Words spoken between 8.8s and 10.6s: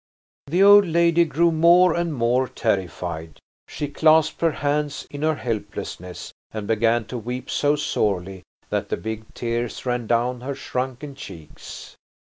the big tears ran down her